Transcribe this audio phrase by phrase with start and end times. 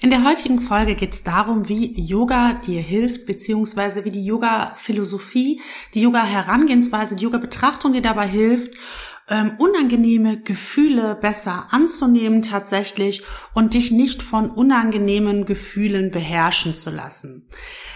[0.00, 5.60] In der heutigen Folge geht es darum, wie Yoga dir hilft, beziehungsweise wie die Yoga-Philosophie,
[5.92, 8.74] die Yoga-Herangehensweise, die Yoga-Betrachtung dir dabei hilft,
[9.30, 13.22] ähm, unangenehme Gefühle besser anzunehmen tatsächlich
[13.54, 17.46] und dich nicht von unangenehmen Gefühlen beherrschen zu lassen.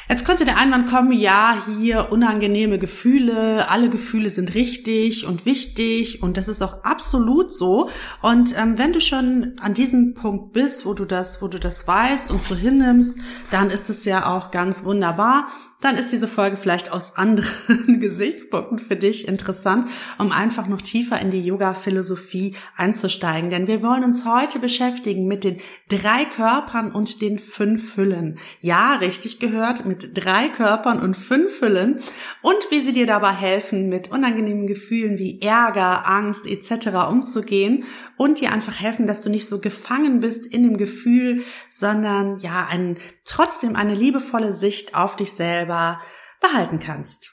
[0.08, 6.22] Jetzt könnte der Einwand kommen, ja, hier unangenehme Gefühle, alle Gefühle sind richtig und wichtig
[6.22, 7.88] und das ist auch absolut so.
[8.20, 11.86] Und ähm, wenn du schon an diesem Punkt bist, wo du das, wo du das
[11.86, 13.16] weißt und so hinnimmst,
[13.50, 15.46] dann ist es ja auch ganz wunderbar
[15.82, 21.20] dann ist diese Folge vielleicht aus anderen Gesichtspunkten für dich interessant, um einfach noch tiefer
[21.20, 23.50] in die Yoga-Philosophie einzusteigen.
[23.50, 28.38] Denn wir wollen uns heute beschäftigen mit den drei Körpern und den fünf Hüllen.
[28.60, 32.00] Ja, richtig gehört, mit drei Körpern und fünf Hüllen
[32.40, 37.08] und wie sie dir dabei helfen, mit unangenehmen Gefühlen wie Ärger, Angst etc.
[37.10, 37.84] umzugehen
[38.16, 42.68] und dir einfach helfen, dass du nicht so gefangen bist in dem Gefühl, sondern ja,
[42.70, 46.00] ein, trotzdem eine liebevolle Sicht auf dich selber
[46.40, 47.32] behalten kannst.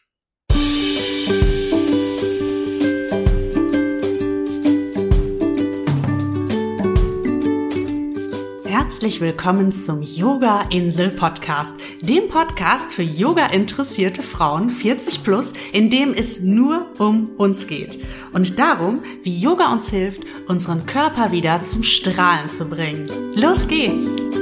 [8.66, 15.90] Herzlich willkommen zum Yoga Insel Podcast, dem Podcast für Yoga interessierte Frauen 40 plus, in
[15.90, 18.00] dem es nur um uns geht
[18.34, 23.10] und darum, wie Yoga uns hilft, unseren Körper wieder zum Strahlen zu bringen.
[23.36, 24.39] Los geht's!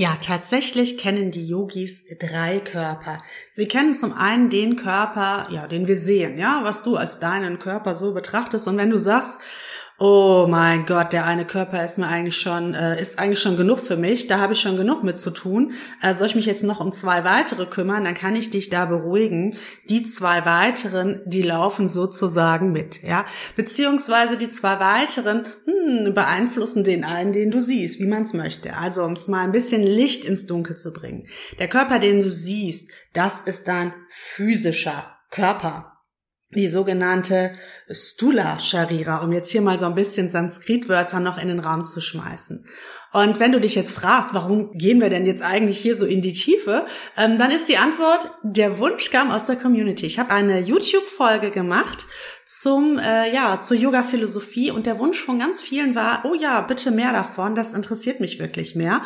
[0.00, 3.22] Ja, tatsächlich kennen die Yogis drei Körper.
[3.50, 7.58] Sie kennen zum einen den Körper, ja, den wir sehen, ja, was du als deinen
[7.58, 8.66] Körper so betrachtest.
[8.66, 9.40] Und wenn du sagst,
[10.00, 13.80] oh mein Gott, der eine Körper ist mir eigentlich schon, äh, ist eigentlich schon genug
[13.80, 15.74] für mich, da habe ich schon genug mit zu tun.
[16.00, 18.86] Äh, soll ich mich jetzt noch um zwei weitere kümmern, dann kann ich dich da
[18.86, 19.58] beruhigen.
[19.90, 23.26] Die zwei weiteren, die laufen sozusagen mit, ja.
[23.56, 28.78] Beziehungsweise die zwei weiteren hm, beeinflussen den einen, den du siehst, wie man es möchte.
[28.78, 31.26] Also um es mal ein bisschen Licht ins Dunkel zu bringen.
[31.58, 35.89] Der Körper, den du siehst, das ist dein physischer Körper
[36.54, 37.52] die sogenannte
[37.90, 42.00] Stula Sharira, um jetzt hier mal so ein bisschen Sanskritwörter noch in den Raum zu
[42.00, 42.66] schmeißen.
[43.12, 46.22] Und wenn du dich jetzt fragst, warum gehen wir denn jetzt eigentlich hier so in
[46.22, 50.06] die Tiefe, ähm, dann ist die Antwort, der Wunsch kam aus der Community.
[50.06, 52.06] Ich habe eine YouTube-Folge gemacht
[52.46, 56.60] zum äh, ja zur Yoga Philosophie und der Wunsch von ganz vielen war, oh ja,
[56.60, 59.02] bitte mehr davon, das interessiert mich wirklich mehr.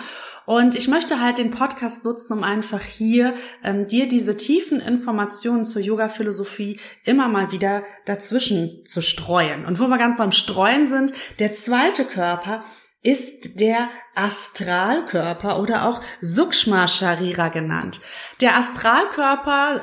[0.46, 3.32] Und ich möchte halt den Podcast nutzen, um einfach hier
[3.62, 9.64] ähm, dir diese tiefen Informationen zur Yoga-Philosophie immer mal wieder dazwischen zu streuen.
[9.64, 12.62] Und wo wir ganz beim Streuen sind, der zweite Körper
[13.04, 18.00] ist der Astralkörper oder auch Sukshma Sharira genannt.
[18.40, 19.80] Der Astralkörper,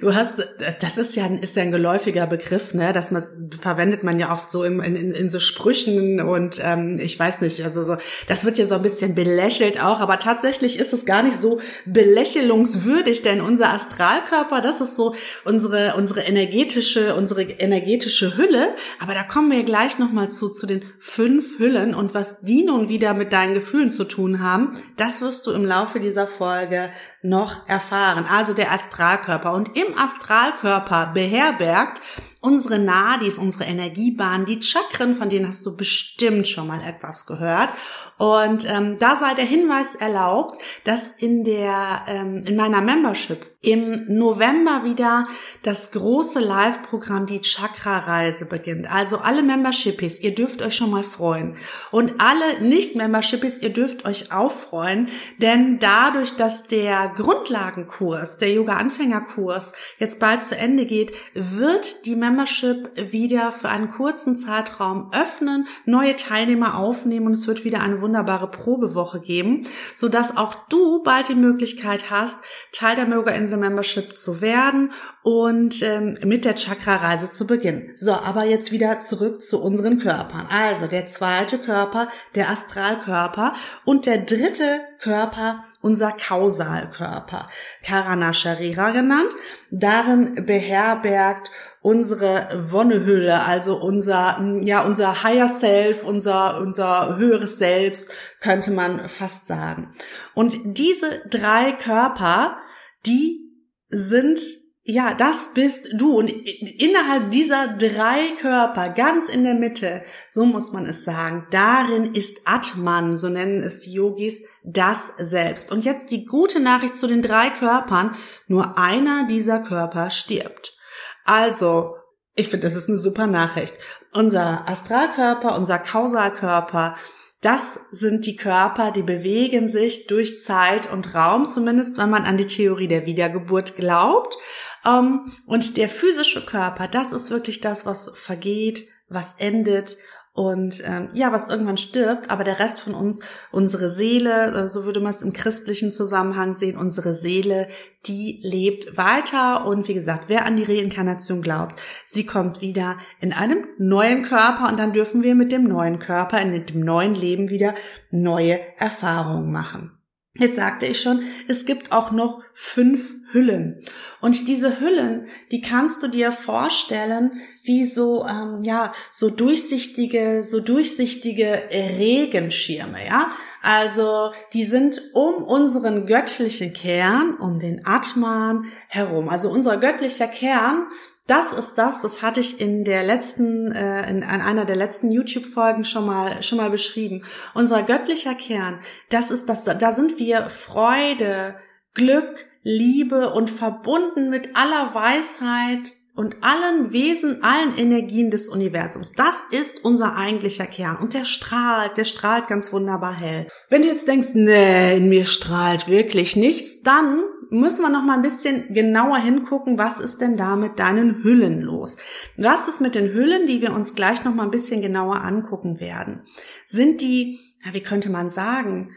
[0.00, 0.34] du hast,
[0.80, 2.92] das ist ja, ist ja ein geläufiger Begriff, ne?
[2.92, 3.12] Das
[3.60, 7.64] verwendet man ja oft so in, in, in so Sprüchen und ähm, ich weiß nicht,
[7.64, 7.96] also so,
[8.28, 11.60] das wird ja so ein bisschen belächelt auch, aber tatsächlich ist es gar nicht so
[11.86, 18.74] belächelungswürdig, denn unser Astralkörper, das ist so unsere unsere energetische unsere energetische Hülle.
[19.00, 22.62] Aber da kommen wir gleich noch mal zu zu den fünf Hüllen und was die
[22.62, 26.90] nun wieder mit deinen Gefühlen zu tun haben, das wirst du im Laufe dieser Folge
[27.22, 28.26] noch erfahren.
[28.30, 29.54] Also der Astralkörper.
[29.54, 32.02] Und im Astralkörper beherbergt
[32.40, 37.70] unsere Nadis, unsere Energiebahnen, die Chakren, von denen hast du bestimmt schon mal etwas gehört.
[38.18, 44.02] Und ähm, da sei der Hinweis erlaubt, dass in der ähm, in meiner Membership im
[44.08, 45.26] November wieder
[45.62, 48.92] das große Live-Programm, die Chakra-Reise beginnt.
[48.92, 51.56] Also alle Membershippies, ihr dürft euch schon mal freuen.
[51.92, 55.08] Und alle Nicht-Membershippies, ihr dürft euch auch freuen,
[55.38, 63.12] denn dadurch, dass der Grundlagenkurs, der Yoga-Anfängerkurs jetzt bald zu Ende geht, wird die Membership
[63.12, 68.50] wieder für einen kurzen Zeitraum öffnen, neue Teilnehmer aufnehmen und es wird wieder eine wunderbare
[68.50, 72.36] Probewoche geben, sodass auch du bald die Möglichkeit hast,
[72.72, 74.92] Teil der Yoga Insel Membership zu werden
[75.22, 77.92] und ähm, mit der Chakra-Reise zu beginnen.
[77.94, 80.48] So, aber jetzt wieder zurück zu unseren Körpern.
[80.50, 83.54] Also der zweite Körper, der Astralkörper
[83.84, 87.48] und der dritte Körper, unser Kausalkörper,
[87.84, 89.32] Karana Sharira genannt.
[89.70, 91.50] Darin beherbergt
[91.82, 98.08] unsere Wonnehülle, also unser, ja, unser Higher Self, unser, unser höheres Selbst,
[98.40, 99.90] könnte man fast sagen.
[100.34, 102.56] Und diese drei Körper,
[103.04, 103.40] die
[103.88, 104.40] sind
[104.84, 106.18] ja, das bist du.
[106.18, 112.14] Und innerhalb dieser drei Körper, ganz in der Mitte, so muss man es sagen, darin
[112.14, 115.70] ist Atman, so nennen es die Yogis, das Selbst.
[115.70, 118.16] Und jetzt die gute Nachricht zu den drei Körpern.
[118.48, 120.76] Nur einer dieser Körper stirbt.
[121.24, 121.96] Also,
[122.34, 123.74] Ich finde, das ist eine super Nachricht.
[124.12, 126.96] Unser Astralkörper, unser Kausalkörper,
[127.42, 132.36] das sind die Körper, die bewegen sich durch Zeit und Raum, zumindest wenn man an
[132.36, 134.38] die Theorie der Wiedergeburt glaubt.
[134.86, 139.98] Ähm, und der physische Körper, das ist wirklich das, was vergeht, was endet
[140.34, 143.20] und ähm, ja, was irgendwann stirbt, aber der Rest von uns,
[143.50, 147.68] unsere Seele, äh, so würde man es im christlichen Zusammenhang sehen, unsere Seele,
[148.06, 153.34] die lebt weiter und wie gesagt, wer an die Reinkarnation glaubt, sie kommt wieder in
[153.34, 157.50] einem neuen Körper und dann dürfen wir mit dem neuen Körper, in dem neuen Leben
[157.50, 157.74] wieder
[158.10, 160.01] neue Erfahrungen machen.
[160.34, 163.82] Jetzt sagte ich schon, es gibt auch noch fünf Hüllen.
[164.22, 167.30] Und diese Hüllen, die kannst du dir vorstellen
[167.64, 173.30] wie so, ähm, ja, so durchsichtige, so durchsichtige Regenschirme, ja.
[173.62, 179.28] Also die sind um unseren göttlichen Kern, um den Atman herum.
[179.28, 180.88] Also unser göttlicher Kern,
[181.26, 185.12] das ist das, das hatte ich in der letzten, äh, in, in einer der letzten
[185.12, 187.24] YouTube-Folgen schon mal, schon mal beschrieben.
[187.54, 191.56] Unser göttlicher Kern, das ist das, da sind wir Freude,
[191.94, 199.12] Glück, Liebe und verbunden mit aller Weisheit, und allen Wesen, allen Energien des Universums.
[199.12, 200.96] Das ist unser eigentlicher Kern.
[200.98, 203.48] Und der strahlt, der strahlt ganz wunderbar hell.
[203.70, 208.14] Wenn du jetzt denkst, nee, in mir strahlt wirklich nichts, dann müssen wir noch mal
[208.14, 211.96] ein bisschen genauer hingucken, was ist denn da mit deinen Hüllen los?
[212.36, 215.80] Was ist mit den Hüllen, die wir uns gleich noch mal ein bisschen genauer angucken
[215.80, 216.22] werden?
[216.66, 218.96] Sind die, ja, wie könnte man sagen,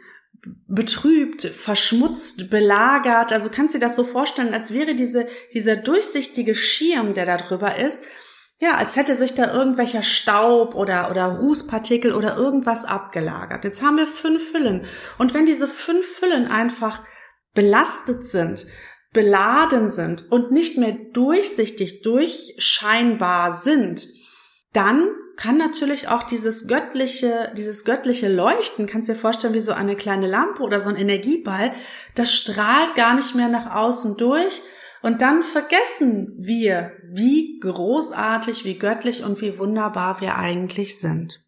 [0.68, 3.32] betrübt, verschmutzt, belagert.
[3.34, 7.38] Also kannst du dir das so vorstellen, als wäre diese, dieser durchsichtige Schirm, der da
[7.38, 8.04] drüber ist,
[8.60, 13.66] ja, als hätte sich da irgendwelcher Staub oder, oder Rußpartikel oder irgendwas abgelagert.
[13.66, 14.86] Jetzt haben wir fünf Füllen.
[15.18, 17.04] Und wenn diese fünf Füllen einfach
[17.54, 18.66] belastet sind,
[19.12, 24.08] beladen sind und nicht mehr durchsichtig, durchscheinbar sind,
[24.74, 29.96] dann kann natürlich auch dieses göttliche, dieses göttliche Leuchten, kannst dir vorstellen wie so eine
[29.96, 31.72] kleine Lampe oder so ein Energieball,
[32.16, 34.62] das strahlt gar nicht mehr nach außen durch
[35.02, 41.44] und dann vergessen wir, wie großartig, wie göttlich und wie wunderbar wir eigentlich sind.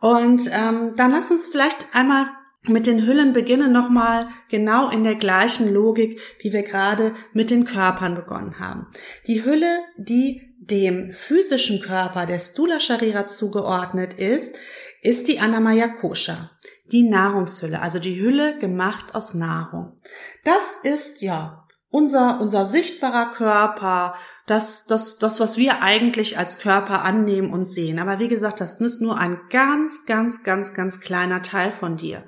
[0.00, 2.26] Und ähm, dann lass uns vielleicht einmal
[2.64, 7.64] mit den Hüllen beginnen, nochmal genau in der gleichen Logik, wie wir gerade mit den
[7.64, 8.86] Körpern begonnen haben.
[9.26, 14.56] Die Hülle, die dem physischen Körper der Stula Sharira zugeordnet ist,
[15.02, 16.50] ist die Anamaya Kosha,
[16.92, 19.96] die Nahrungshülle, also die Hülle gemacht aus Nahrung.
[20.44, 21.60] Das ist ja
[21.90, 24.14] unser, unser sichtbarer Körper,
[24.46, 27.98] das, das, das, was wir eigentlich als Körper annehmen und sehen.
[27.98, 32.24] Aber wie gesagt, das ist nur ein ganz, ganz, ganz, ganz kleiner Teil von dir.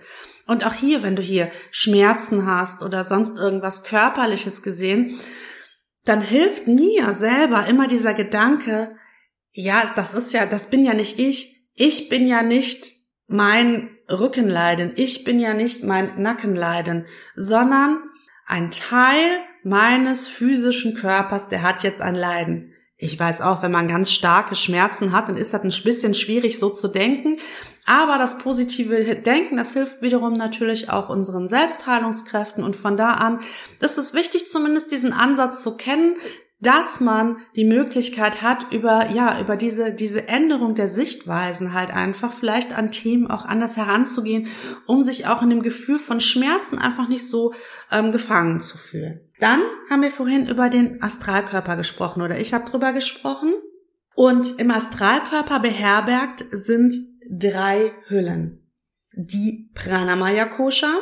[0.46, 5.18] Und auch hier, wenn du hier Schmerzen hast oder sonst irgendwas Körperliches gesehen,
[6.04, 8.96] dann hilft mir selber immer dieser Gedanke,
[9.52, 11.68] ja, das ist ja, das bin ja nicht ich.
[11.74, 12.92] Ich bin ja nicht
[13.26, 14.92] mein Rückenleiden.
[14.96, 17.98] Ich bin ja nicht mein Nackenleiden, sondern
[18.46, 19.28] ein Teil
[19.62, 22.72] meines physischen Körpers, der hat jetzt ein Leiden.
[22.96, 26.58] Ich weiß auch, wenn man ganz starke Schmerzen hat, dann ist das ein bisschen schwierig
[26.58, 27.38] so zu denken.
[27.86, 32.62] Aber das positive Denken, das hilft wiederum natürlich auch unseren Selbstheilungskräften.
[32.62, 33.40] Und von da an
[33.80, 36.16] ist es wichtig, zumindest diesen Ansatz zu kennen,
[36.60, 42.32] dass man die Möglichkeit hat, über, ja, über diese, diese Änderung der Sichtweisen halt einfach
[42.32, 44.48] vielleicht an Themen auch anders heranzugehen,
[44.86, 47.54] um sich auch in dem Gefühl von Schmerzen einfach nicht so
[47.90, 49.20] ähm, gefangen zu fühlen.
[49.38, 53.54] Dann haben wir vorhin über den Astralkörper gesprochen oder ich habe drüber gesprochen.
[54.14, 56.94] Und im Astralkörper beherbergt sind
[57.30, 58.70] drei Hüllen.
[59.12, 60.92] Die Pranamaya Kosha,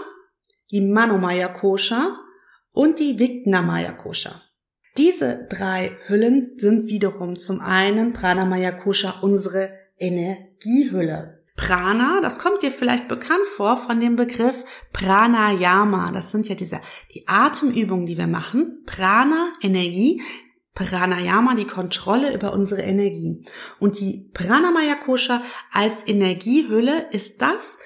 [0.71, 2.19] die Manomaya Kosha
[2.73, 4.43] und die Vignamaya Kosha.
[4.97, 11.45] Diese drei Hüllen sind wiederum zum einen Pranamaya Kosha unsere Energiehülle.
[11.57, 16.13] Prana, das kommt dir vielleicht bekannt vor von dem Begriff Pranayama.
[16.13, 16.81] Das sind ja diese,
[17.15, 18.85] die Atemübungen, die wir machen.
[18.87, 20.23] Prana, Energie.
[20.79, 23.45] Pranayama, die Kontrolle über unsere Energie.
[23.81, 25.43] Und die Pranamaya Kosha
[25.73, 27.79] als Energiehülle ist das,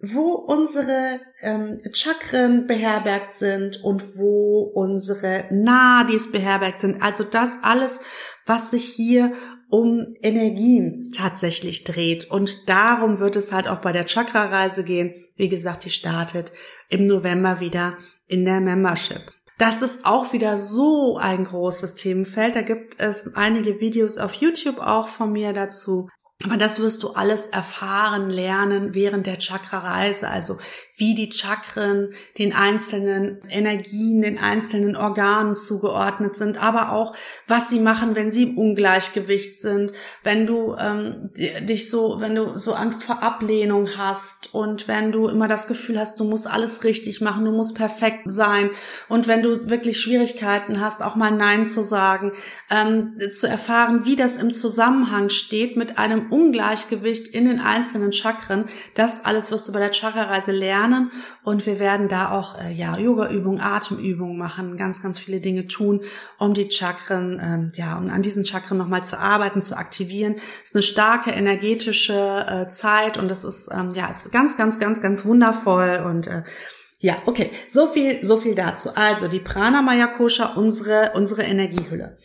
[0.00, 7.02] wo unsere ähm, Chakren beherbergt sind und wo unsere Nadis beherbergt sind.
[7.02, 8.00] Also das alles,
[8.46, 9.32] was sich hier
[9.68, 12.30] um Energien tatsächlich dreht.
[12.30, 15.12] Und darum wird es halt auch bei der Chakra-Reise gehen.
[15.36, 16.52] Wie gesagt, die startet
[16.88, 19.32] im November wieder in der Membership.
[19.58, 22.54] Das ist auch wieder so ein großes Themenfeld.
[22.54, 26.08] Da gibt es einige Videos auf YouTube auch von mir dazu.
[26.44, 30.28] Aber das wirst du alles erfahren, lernen während der Chakra-Reise.
[30.28, 30.58] Also
[30.98, 37.14] wie die Chakren den einzelnen Energien, den einzelnen Organen zugeordnet sind, aber auch
[37.48, 39.92] was sie machen, wenn sie im Ungleichgewicht sind,
[40.22, 45.26] wenn du ähm, dich so, wenn du so Angst vor Ablehnung hast und wenn du
[45.28, 48.70] immer das Gefühl hast, du musst alles richtig machen, du musst perfekt sein
[49.08, 52.32] und wenn du wirklich Schwierigkeiten hast, auch mal Nein zu sagen,
[52.70, 58.66] ähm, zu erfahren, wie das im Zusammenhang steht mit einem Ungleichgewicht in den einzelnen Chakren,
[58.94, 61.10] das alles wirst du bei der Chakra-Reise lernen
[61.42, 66.02] und wir werden da auch äh, ja Yoga-Übungen, Atemübungen machen, ganz ganz viele Dinge tun,
[66.38, 70.36] um die Chakren ähm, ja um an diesen Chakren nochmal zu arbeiten, zu aktivieren.
[70.62, 74.78] Es ist eine starke energetische äh, Zeit und das ist ähm, ja ist ganz ganz
[74.78, 76.42] ganz ganz wundervoll und äh,
[77.00, 78.90] ja, okay, so viel, so viel dazu.
[78.96, 82.16] Also die Pranamaya Kosha, unsere, unsere Energiehülle.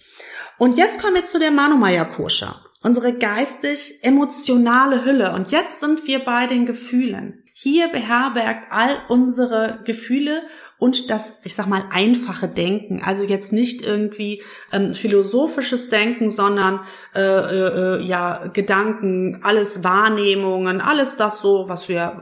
[0.63, 5.33] Und jetzt kommen wir zu der Manomaya Kosha, unsere geistig-emotionale Hülle.
[5.33, 7.43] Und jetzt sind wir bei den Gefühlen.
[7.53, 10.41] Hier beherbergt all unsere Gefühle
[10.77, 13.01] und das, ich sag mal, einfache Denken.
[13.03, 14.41] Also jetzt nicht irgendwie
[14.71, 16.79] ähm, philosophisches Denken, sondern
[17.13, 22.21] äh, äh, äh, ja Gedanken, alles Wahrnehmungen, alles das so, was wir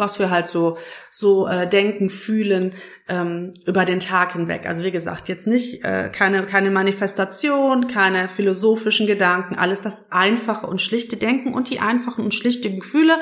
[0.00, 0.78] was wir halt so
[1.10, 2.74] so äh, denken, fühlen
[3.08, 4.66] ähm, über den Tag hinweg.
[4.66, 10.66] Also wie gesagt, jetzt nicht äh, keine keine Manifestation, keine philosophischen Gedanken, alles das einfache
[10.66, 13.14] und schlichte Denken und die einfachen und schlichte Gefühle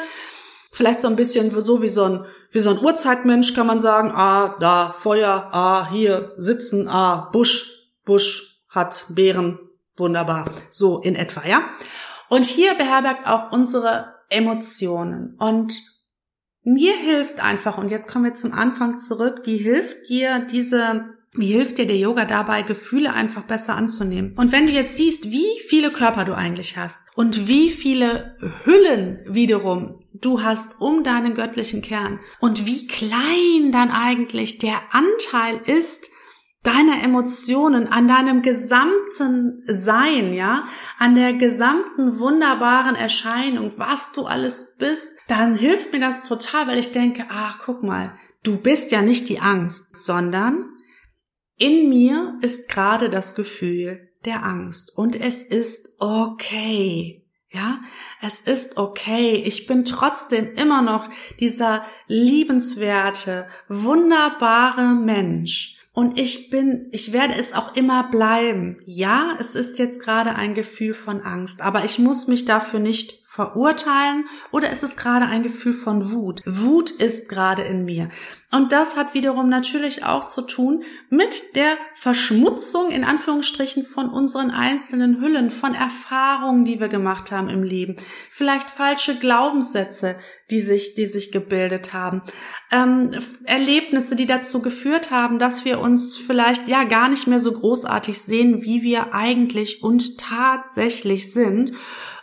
[0.71, 4.13] Vielleicht so ein bisschen so wie so ein, wie so ein Urzeitmensch kann man sagen,
[4.15, 9.59] ah, da Feuer, ah, hier sitzen, ah, Busch, Busch hat Beeren,
[9.97, 10.45] wunderbar.
[10.71, 11.65] So in etwa, ja.
[12.29, 15.37] Und hier beherbergt auch unsere Emotionen.
[15.39, 15.73] Und
[16.73, 21.53] mir hilft einfach, und jetzt kommen wir zum Anfang zurück, wie hilft dir diese wie
[21.53, 24.33] hilft dir der Yoga dabei, Gefühle einfach besser anzunehmen?
[24.37, 28.35] Und wenn du jetzt siehst, wie viele Körper du eigentlich hast und wie viele
[28.65, 35.61] Hüllen wiederum du hast um deinen göttlichen Kern und wie klein dann eigentlich der Anteil
[35.67, 36.11] ist,
[36.63, 40.65] deiner Emotionen, an deinem gesamten Sein, ja,
[40.99, 46.79] an der gesamten wunderbaren Erscheinung, was du alles bist, dann hilft mir das total, weil
[46.79, 50.65] ich denke, ach, guck mal, du bist ja nicht die Angst, sondern
[51.57, 57.25] in mir ist gerade das Gefühl der Angst und es ist okay.
[57.51, 57.81] Ja,
[58.21, 59.43] es ist okay.
[59.47, 61.09] Ich bin trotzdem immer noch
[61.41, 65.78] dieser liebenswerte, wunderbare Mensch.
[65.93, 68.77] Und ich bin, ich werde es auch immer bleiben.
[68.85, 73.18] Ja, es ist jetzt gerade ein Gefühl von Angst, aber ich muss mich dafür nicht
[73.31, 76.41] verurteilen oder ist es gerade ein Gefühl von Wut?
[76.47, 78.09] Wut ist gerade in mir.
[78.51, 84.51] Und das hat wiederum natürlich auch zu tun mit der Verschmutzung in Anführungsstrichen von unseren
[84.51, 87.97] einzelnen Hüllen, von Erfahrungen, die wir gemacht haben im Leben.
[88.31, 90.17] Vielleicht falsche Glaubenssätze,
[90.51, 92.23] die sich, die sich gebildet haben.
[92.73, 93.11] Ähm,
[93.45, 98.23] Erlebnisse, die dazu geführt haben, dass wir uns vielleicht ja gar nicht mehr so großartig
[98.23, 101.73] sehen, wie wir eigentlich und tatsächlich sind.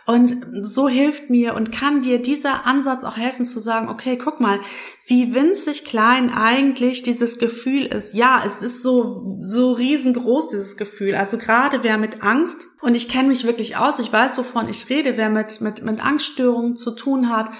[0.06, 4.38] Und so hilft mir und kann dir dieser Ansatz auch helfen zu sagen, okay, guck
[4.38, 4.60] mal,
[5.04, 8.14] wie winzig klein eigentlich dieses Gefühl ist.
[8.14, 11.16] Ja, es ist so, so riesengroß, dieses Gefühl.
[11.16, 14.88] Also gerade wer mit Angst, und ich kenne mich wirklich aus, ich weiß, wovon ich
[14.88, 17.50] rede, wer mit, mit, mit Angststörungen zu tun hat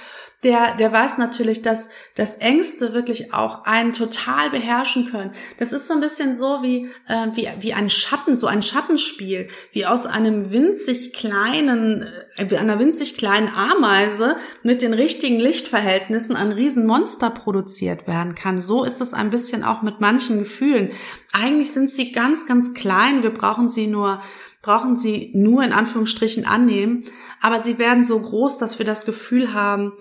[0.46, 5.32] der, der weiß natürlich, dass, dass Ängste wirklich auch einen total beherrschen können.
[5.58, 9.48] Das ist so ein bisschen so wie, äh, wie, wie ein Schatten, so ein Schattenspiel,
[9.72, 16.52] wie aus einem winzig kleinen, äh, einer winzig kleinen Ameise mit den richtigen Lichtverhältnissen ein
[16.52, 18.60] Riesenmonster produziert werden kann.
[18.60, 20.92] So ist es ein bisschen auch mit manchen Gefühlen.
[21.32, 23.24] Eigentlich sind sie ganz, ganz klein.
[23.24, 24.22] Wir brauchen sie nur
[24.66, 27.04] brauchen sie nur in Anführungsstrichen annehmen,
[27.40, 29.92] aber sie werden so groß, dass wir das Gefühl haben,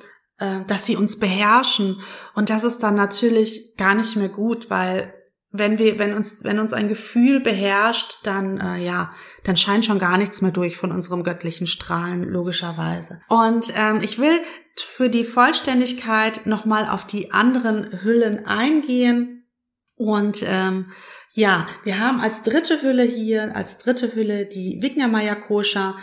[0.67, 2.01] dass sie uns beherrschen.
[2.33, 5.13] Und das ist dann natürlich gar nicht mehr gut, weil
[5.57, 9.11] wenn wir, wenn uns, wenn uns ein Gefühl beherrscht, dann äh, ja,
[9.43, 13.21] dann scheint schon gar nichts mehr durch von unserem göttlichen Strahlen, logischerweise.
[13.29, 14.37] Und ähm, ich will
[14.77, 19.47] für die Vollständigkeit nochmal auf die anderen Hüllen eingehen.
[19.95, 20.91] Und ähm,
[21.35, 25.95] ja, wir haben als dritte Hülle hier, als dritte Hülle die Vignamaya Kosha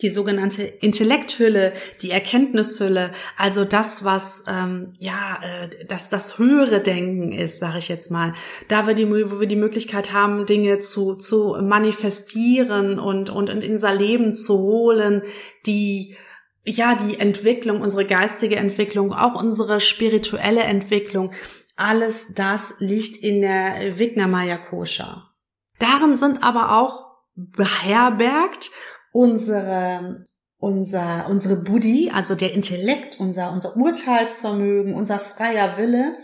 [0.00, 7.32] die sogenannte Intellekthülle, die Erkenntnishülle, also das, was ähm, ja, äh, das das höhere Denken
[7.32, 8.32] ist, sage ich jetzt mal,
[8.68, 13.72] da wir die, wo wir die Möglichkeit haben, Dinge zu zu manifestieren und und in
[13.72, 15.22] unser Leben zu holen,
[15.66, 16.16] die
[16.64, 21.32] ja die Entwicklung, unsere geistige Entwicklung, auch unsere spirituelle Entwicklung,
[21.78, 25.30] alles das liegt in der Vignamaya Kosha.
[25.78, 28.70] Darin sind aber auch beherbergt
[29.12, 30.24] unsere
[30.58, 36.16] unser, unsere Buddhi, also der Intellekt, unser, unser Urteilsvermögen, unser freier Wille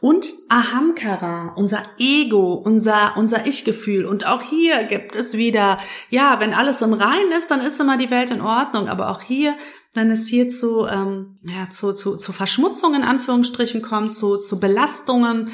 [0.00, 4.06] und Ahamkara, unser Ego, unser, unser Ich-Gefühl.
[4.06, 5.76] Und auch hier gibt es wieder,
[6.08, 8.88] ja, wenn alles im Rein ist, dann ist immer die Welt in Ordnung.
[8.88, 9.54] Aber auch hier,
[9.92, 14.60] wenn es hier zu, ähm, ja, zu, zu, zu Verschmutzungen in Anführungsstrichen kommt, zu, zu
[14.60, 15.52] Belastungen,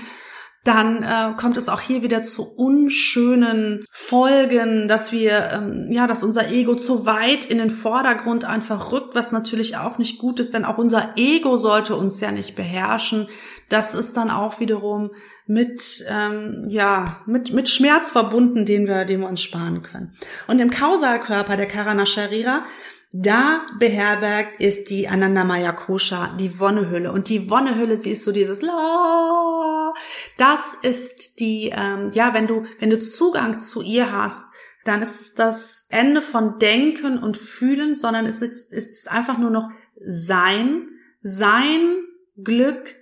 [0.67, 6.25] dann äh, kommt es auch hier wieder zu unschönen Folgen, dass wir, ähm, ja, dass
[6.25, 10.55] unser Ego zu weit in den Vordergrund einfach rückt, was natürlich auch nicht gut ist,
[10.55, 13.29] denn auch unser Ego sollte uns ja nicht beherrschen.
[13.69, 15.13] Das ist dann auch wiederum
[15.47, 20.13] mit, ähm, ja, mit, mit Schmerz verbunden, den wir, den wir uns sparen können.
[20.49, 22.65] Und im Kausalkörper der Karana Sharira
[23.13, 27.13] da beherbergt ist die Anandamaya Kosha, die Wonnehülle.
[27.13, 29.95] Und die Wonnehülle, sie ist so dieses La.
[30.37, 34.45] Das ist die, ähm, ja, wenn du, wenn du Zugang zu ihr hast,
[34.85, 39.39] dann ist es das Ende von Denken und Fühlen, sondern es ist, es ist einfach
[39.39, 40.91] nur noch Sein,
[41.23, 42.05] Sein,
[42.43, 42.95] Glück,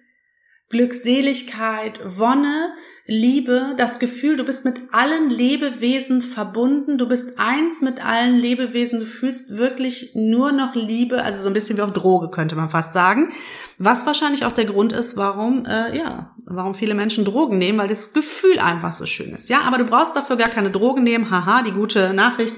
[0.71, 2.75] Glückseligkeit, Wonne,
[3.07, 8.99] Liebe, das Gefühl, du bist mit allen Lebewesen verbunden, du bist eins mit allen Lebewesen,
[8.99, 12.71] du fühlst wirklich nur noch Liebe, also so ein bisschen wie auf Droge könnte man
[12.71, 13.31] fast sagen.
[13.77, 17.89] Was wahrscheinlich auch der Grund ist, warum, äh, ja, warum viele Menschen Drogen nehmen, weil
[17.89, 19.51] das Gefühl einfach so schön ist.
[19.51, 22.57] Ja, aber du brauchst dafür gar keine Drogen nehmen, haha, die gute Nachricht,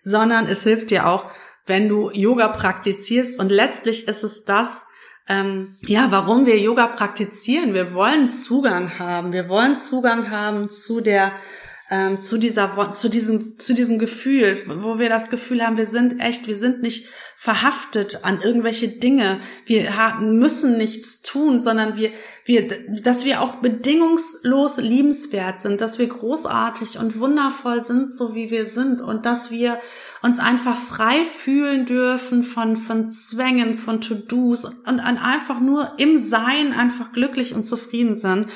[0.00, 1.26] sondern es hilft dir auch,
[1.66, 4.86] wenn du Yoga praktizierst und letztlich ist es das,
[5.28, 7.74] ähm, ja, warum wir Yoga praktizieren.
[7.74, 9.32] Wir wollen Zugang haben.
[9.32, 11.32] Wir wollen Zugang haben zu der,
[11.88, 16.20] ähm, zu dieser, zu diesem, zu diesem Gefühl, wo wir das Gefühl haben, wir sind
[16.20, 19.38] echt, wir sind nicht verhaftet an irgendwelche Dinge.
[19.66, 22.10] Wir haben, müssen nichts tun, sondern wir,
[22.44, 22.66] wir,
[23.02, 28.66] dass wir auch bedingungslos liebenswert sind, dass wir großartig und wundervoll sind, so wie wir
[28.66, 29.78] sind und dass wir
[30.22, 36.72] uns einfach frei fühlen dürfen von, von Zwängen, von To-Dos und einfach nur im Sein
[36.72, 38.48] einfach glücklich und zufrieden sind.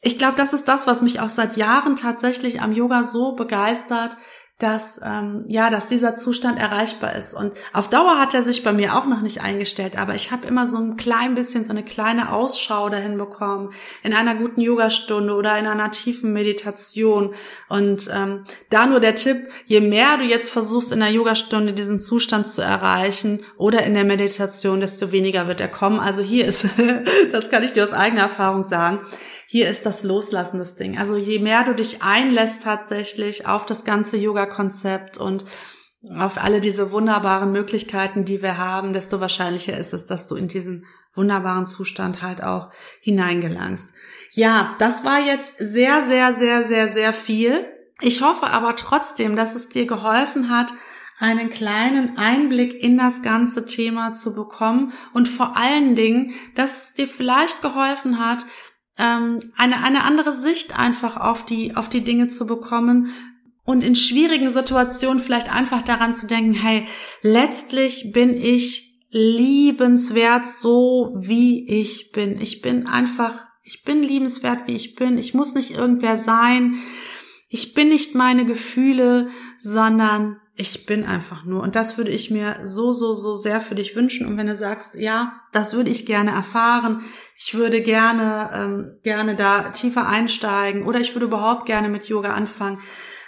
[0.00, 4.16] Ich glaube, das ist das, was mich auch seit Jahren tatsächlich am Yoga so begeistert,
[4.58, 7.32] dass ähm, ja, dass dieser Zustand erreichbar ist.
[7.32, 10.48] Und auf Dauer hat er sich bei mir auch noch nicht eingestellt, aber ich habe
[10.48, 13.70] immer so ein klein bisschen so eine kleine Ausschau dahin bekommen
[14.02, 17.34] in einer guten Yogastunde oder in einer tiefen Meditation.
[17.68, 22.00] Und ähm, da nur der Tipp: Je mehr du jetzt versuchst in der Yogastunde diesen
[22.00, 26.00] Zustand zu erreichen oder in der Meditation, desto weniger wird er kommen.
[26.00, 26.66] Also hier ist,
[27.32, 28.98] das kann ich dir aus eigener Erfahrung sagen
[29.50, 30.98] hier ist das Loslassen das Ding.
[30.98, 35.46] Also je mehr du dich einlässt tatsächlich auf das ganze Yoga-Konzept und
[36.18, 40.48] auf alle diese wunderbaren Möglichkeiten, die wir haben, desto wahrscheinlicher ist es, dass du in
[40.48, 40.84] diesen
[41.14, 43.94] wunderbaren Zustand halt auch hineingelangst.
[44.32, 47.64] Ja, das war jetzt sehr, sehr, sehr, sehr, sehr viel.
[48.02, 50.74] Ich hoffe aber trotzdem, dass es dir geholfen hat,
[51.18, 56.94] einen kleinen Einblick in das ganze Thema zu bekommen und vor allen Dingen, dass es
[56.94, 58.44] dir vielleicht geholfen hat,
[58.98, 63.12] ähm, eine, eine andere Sicht einfach auf die, auf die Dinge zu bekommen
[63.64, 66.86] und in schwierigen Situationen vielleicht einfach daran zu denken, hey,
[67.22, 72.40] letztlich bin ich liebenswert so, wie ich bin.
[72.40, 75.18] Ich bin einfach, ich bin liebenswert, wie ich bin.
[75.18, 76.78] Ich muss nicht irgendwer sein.
[77.48, 81.62] Ich bin nicht meine Gefühle, sondern ich bin einfach nur.
[81.62, 84.26] Und das würde ich mir so, so, so sehr für dich wünschen.
[84.26, 87.04] Und wenn du sagst, ja, das würde ich gerne erfahren,
[87.38, 92.34] ich würde gerne, ähm, gerne da tiefer einsteigen oder ich würde überhaupt gerne mit Yoga
[92.34, 92.80] anfangen.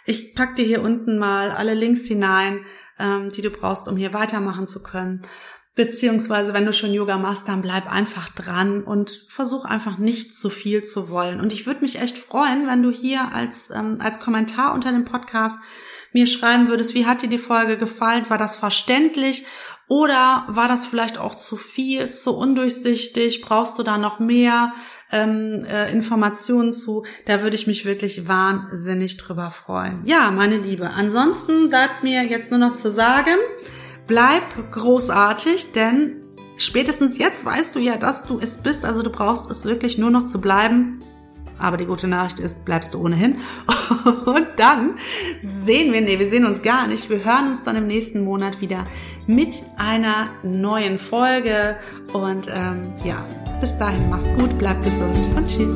[0.07, 2.67] Ich pack dir hier unten mal alle Links hinein,
[2.99, 5.23] ähm, die du brauchst, um hier weitermachen zu können.
[5.77, 10.51] Beziehungsweise, wenn du schon Yoga machst, dann bleib einfach dran und versuch einfach nicht zu
[10.51, 11.41] viel zu wollen.
[11.41, 15.05] Und ich würde mich echt freuen, wenn du hier als, ähm, als Kommentar unter dem
[15.05, 15.61] Podcast
[16.13, 18.25] mir schreiben würdest, wie hat dir die Folge gefallen?
[18.29, 19.45] War das verständlich?
[19.91, 23.41] Oder war das vielleicht auch zu viel, zu undurchsichtig?
[23.41, 24.73] Brauchst du da noch mehr
[25.11, 27.05] ähm, äh, Informationen zu?
[27.27, 30.03] Da würde ich mich wirklich wahnsinnig drüber freuen.
[30.05, 30.91] Ja, meine Liebe.
[30.91, 33.35] Ansonsten bleibt mir jetzt nur noch zu sagen,
[34.07, 36.23] bleib großartig, denn
[36.57, 38.85] spätestens jetzt weißt du ja, dass du es bist.
[38.85, 41.01] Also du brauchst es wirklich nur noch zu bleiben.
[41.61, 43.37] Aber die gute Nachricht ist, bleibst du ohnehin.
[44.27, 44.99] Und dann
[45.43, 47.11] sehen wir, nee, wir sehen uns gar nicht.
[47.11, 48.85] Wir hören uns dann im nächsten Monat wieder
[49.27, 51.77] mit einer neuen Folge.
[52.13, 53.27] Und ähm, ja,
[53.61, 55.75] bis dahin, mach's gut, bleib gesund und tschüss.